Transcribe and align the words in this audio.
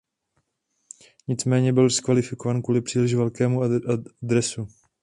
Nicméně 1.27 1.73
byl 1.73 1.87
diskvalifikován 1.87 2.61
kvůli 2.61 2.81
příliš 2.81 3.13
velkému 3.13 3.61
dresu. 4.21 4.67